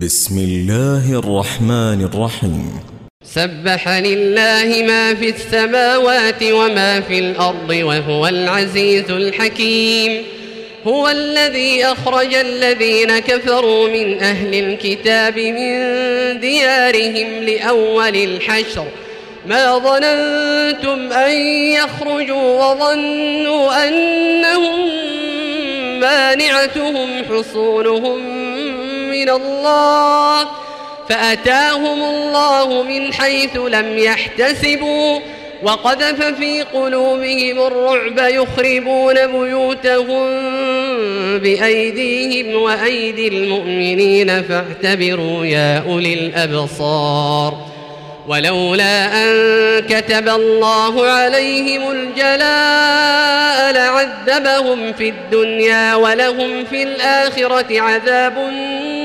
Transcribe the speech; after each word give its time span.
بسم 0.00 0.38
الله 0.38 1.18
الرحمن 1.18 2.08
الرحيم. 2.14 2.80
سبح 3.24 3.88
لله 3.88 4.82
ما 4.86 5.14
في 5.14 5.28
السماوات 5.28 6.42
وما 6.42 7.00
في 7.00 7.18
الأرض 7.18 7.70
وهو 7.70 8.26
العزيز 8.26 9.10
الحكيم. 9.10 10.22
هو 10.86 11.08
الذي 11.08 11.84
أخرج 11.84 12.34
الذين 12.34 13.18
كفروا 13.18 13.88
من 13.88 14.22
أهل 14.22 14.54
الكتاب 14.54 15.38
من 15.38 15.70
ديارهم 16.40 17.42
لأول 17.42 18.16
الحشر. 18.16 18.86
ما 19.46 19.78
ظننتم 19.78 21.12
أن 21.12 21.30
يخرجوا 21.74 22.64
وظنوا 22.64 23.88
أنهم 23.88 24.88
مانعتهم 26.00 27.08
حصونهم 27.24 28.37
من 29.18 29.30
الله 29.30 30.46
فأتاهم 31.08 32.02
الله 32.02 32.82
من 32.82 33.12
حيث 33.12 33.56
لم 33.56 33.98
يحتسبوا 33.98 35.20
وقذف 35.62 36.22
في 36.22 36.62
قلوبهم 36.62 37.66
الرعب 37.66 38.18
يخربون 38.18 39.26
بيوتهم 39.26 40.38
بأيديهم 41.38 42.62
وأيدي 42.62 43.28
المؤمنين 43.28 44.42
فاعتبروا 44.42 45.44
يا 45.44 45.84
أولي 45.88 46.14
الأبصار 46.14 47.54
ولولا 48.28 49.24
أن 49.24 49.36
كتب 49.80 50.28
الله 50.28 51.06
عليهم 51.06 51.90
الجلاء 51.90 53.72
لعذبهم 53.72 54.92
في 54.92 55.08
الدنيا 55.08 55.94
ولهم 55.94 56.64
في 56.64 56.82
الآخرة 56.82 57.80
عذاب 57.80 58.38
النار 58.38 58.87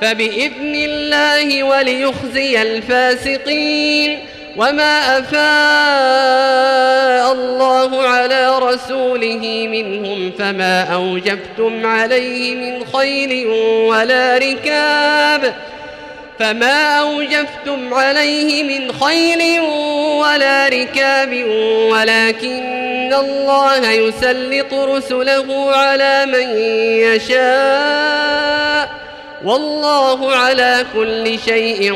فبإذن 0.00 0.74
الله 0.74 1.62
وليخزي 1.62 2.62
الفاسقين 2.62 4.18
وما 4.56 5.18
أفاء 5.18 6.56
الله 7.32 8.02
على 8.02 8.58
رسوله 8.58 9.68
منهم 9.72 10.32
فما 10.38 10.82
أوجفتم 10.82 11.86
عليه 11.86 12.54
من 12.54 12.86
خيل 12.86 13.46
ولا 13.88 14.38
ركاب 14.38 15.54
فما 16.38 17.00
أوجفتم 17.00 17.94
عليه 17.94 18.62
من 18.62 18.92
خيل 18.92 19.60
ولا 20.20 20.68
ركاب 20.68 21.44
ولكن 21.90 23.14
الله 23.14 23.90
يسلط 23.90 24.74
رسله 24.74 25.72
على 25.72 26.26
من 26.26 26.58
يشاء 27.14 28.95
والله 29.44 30.32
على 30.32 30.84
كل 30.94 31.38
شيء 31.38 31.94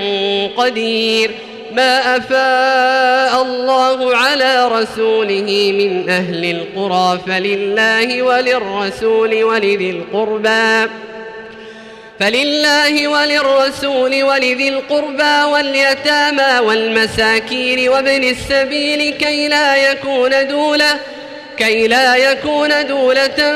قدير. 0.57 1.31
ما 1.73 2.17
أفاء 2.17 3.43
الله 3.43 4.17
على 4.17 4.69
رسوله 4.69 5.73
من 5.79 6.09
أهل 6.09 6.45
القرى 6.45 7.21
فلله 7.27 8.23
وللرسول 8.23 9.45
ولذي 9.45 9.91
القربى. 9.91 10.91
فلله 12.21 13.09
وللرسول 13.09 14.23
ولذي 14.23 14.69
القربى 14.69 15.43
واليتامى 15.53 16.59
والمساكين 16.67 17.89
وابن 17.89 18.25
السبيل 18.25 19.13
كي 19.13 19.49
لا 19.49 19.91
يكون 19.91 20.49
دولة. 20.49 20.99
كي 21.61 21.89
لا 21.89 22.17
يكون 22.17 22.87
دولة 22.87 23.53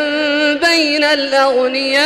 بين 0.55 1.05
الأغنياء 1.05 2.05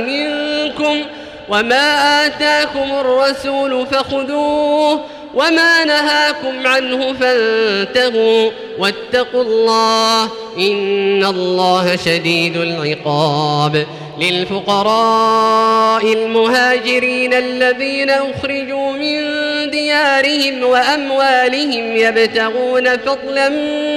منكم 0.00 1.04
وما 1.48 2.26
آتاكم 2.26 2.92
الرسول 3.00 3.86
فخذوه 3.86 5.04
وما 5.34 5.84
نهاكم 5.84 6.66
عنه 6.66 7.12
فانتهوا 7.12 8.50
واتقوا 8.78 9.42
الله 9.42 10.22
إن 10.58 11.24
الله 11.24 11.96
شديد 11.96 12.56
العقاب 12.56 13.86
للفقراء 14.20 16.12
المهاجرين 16.12 17.34
الذين 17.34 18.10
أخرجوا 18.10 18.92
من 18.92 19.37
ديارهم 19.78 20.62
وأموالهم 20.64 21.96
يبتغون 21.96 22.98
فضلا 22.98 23.48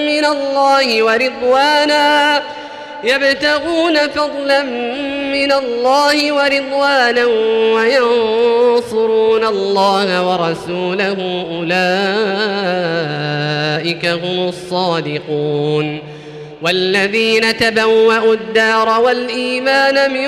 من 0.06 0.25
الله 0.25 1.03
ورضوانا 1.03 2.42
يبتغون 3.03 3.97
فضلا 3.97 4.64
من 5.34 5.52
الله 5.52 6.31
ورضوانا 6.31 7.25
وينصرون 7.75 9.46
الله 9.46 10.28
ورسوله 10.28 11.46
أولئك 11.52 11.75
هم 14.06 14.47
الصادقون. 14.47 16.02
والذين 16.62 17.58
تبوأوا 17.58 18.34
الدار 18.34 19.02
والإيمان 19.02 20.14
من 20.14 20.28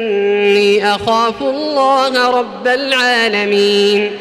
أخاف 0.83 1.41
الله 1.41 2.29
رب 2.39 2.67
العالمين 2.67 4.11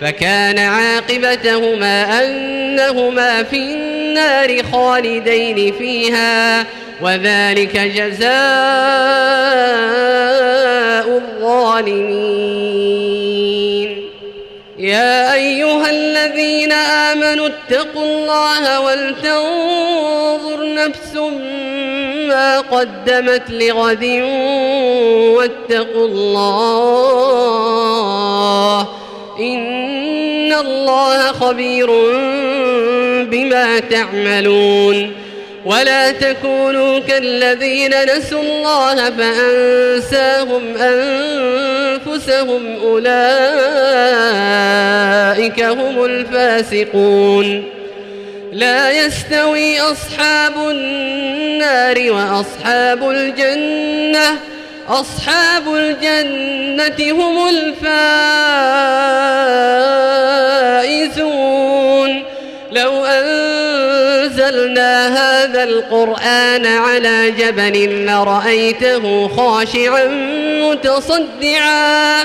فكان 0.00 0.58
عاقبتهما 0.58 2.24
أنهما 2.24 3.42
في 3.42 3.56
النار 3.56 4.62
خالدين 4.72 5.72
فيها 5.72 6.66
وذلك 7.02 7.76
جزاء 7.78 8.28
الظالمين. 11.18 12.38
يا 14.78 15.34
أيها 15.34 15.90
الذين 15.90 16.72
آمنوا 16.72 17.48
اتقوا 17.48 18.04
الله 18.04 18.80
ولتنظر 18.80 20.74
نفس 20.74 21.16
ما 22.28 22.60
قدمت 22.60 23.50
لغد 23.50 24.04
واتقوا 25.36 26.06
الله 26.06 27.28
إن 29.40 30.52
الله 30.52 31.32
خبير 31.32 31.86
بما 33.24 33.78
تعملون 33.78 35.12
ولا 35.64 36.12
تكونوا 36.12 36.98
كالذين 36.98 37.94
نسوا 38.16 38.42
الله 38.42 39.10
فأنساهم 39.10 40.62
أنفسهم 42.06 42.76
أولئك 42.82 43.08
هم 45.62 46.04
الفاسقون 46.04 47.77
لا 48.52 48.90
يستوي 48.90 49.80
أصحاب 49.80 50.58
النار 50.58 52.10
وأصحاب 52.10 53.10
الجنة. 53.10 54.36
أصحاب 54.88 55.74
الجنة 55.74 57.12
هم 57.12 57.48
الفائزون. 60.78 62.22
لو 62.72 63.04
أنزلنا 63.04 65.08
هذا 65.08 65.64
القرآن 65.64 66.66
على 66.66 67.30
جبل 67.30 68.06
لرأيته 68.06 69.28
خاشعا 69.28 70.04
متصدعا. 70.62 72.24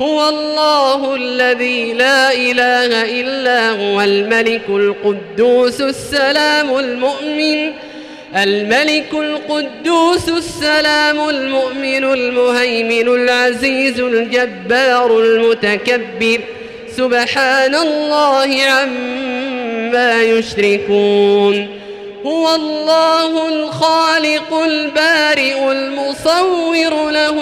هو 0.00 0.28
الله 0.28 1.14
الذي 1.14 1.92
لا 1.92 2.32
إله 2.32 3.20
إلا 3.20 3.70
هو 3.70 4.00
الملك 4.00 4.62
القدوس 4.68 5.80
السلام 5.80 6.78
المؤمن 6.78 7.72
الملك 8.36 9.12
القدوس 9.12 10.28
السلام 10.28 11.28
المؤمن 11.28 12.04
المهيمن 12.04 13.08
العزيز 13.08 14.00
الجبار 14.00 15.18
المتكبر. 15.18 16.40
سبحان 16.96 17.74
الله 17.74 18.62
عما 18.62 20.22
يشركون. 20.22 21.68
هو 22.26 22.54
الله 22.54 23.48
الخالق 23.48 24.54
البارئ 24.54 25.72
المصور 25.72 27.10
له 27.10 27.41